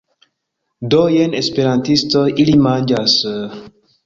Do, 0.93 1.01
jen 1.15 1.35
esperantistoj... 1.41 2.25
ili 2.45 2.57
manĝas... 2.65 3.21